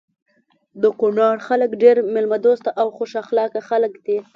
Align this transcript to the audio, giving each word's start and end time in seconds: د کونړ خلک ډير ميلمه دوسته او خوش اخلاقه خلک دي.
د 0.81 0.83
کونړ 0.99 1.35
خلک 1.47 1.69
ډير 1.81 1.97
ميلمه 2.13 2.37
دوسته 2.45 2.69
او 2.81 2.87
خوش 2.97 3.11
اخلاقه 3.23 3.61
خلک 3.69 3.93
دي. 4.05 4.17